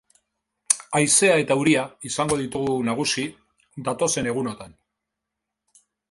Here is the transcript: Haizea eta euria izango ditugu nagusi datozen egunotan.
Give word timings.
Haizea 0.99 1.33
eta 1.41 1.57
euria 1.59 1.83
izango 2.09 2.37
ditugu 2.39 2.73
nagusi 2.87 3.25
datozen 3.89 4.31
egunotan. 4.31 4.73